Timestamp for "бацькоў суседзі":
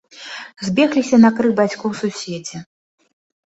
1.61-2.57